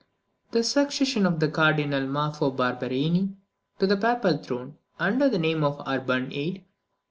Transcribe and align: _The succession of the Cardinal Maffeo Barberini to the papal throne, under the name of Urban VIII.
_The 0.51 0.63
succession 0.63 1.27
of 1.27 1.39
the 1.39 1.47
Cardinal 1.47 2.07
Maffeo 2.07 2.49
Barberini 2.49 3.35
to 3.77 3.85
the 3.85 3.95
papal 3.97 4.37
throne, 4.39 4.77
under 4.97 5.29
the 5.29 5.37
name 5.37 5.63
of 5.63 5.79
Urban 5.85 6.29
VIII. 6.29 6.65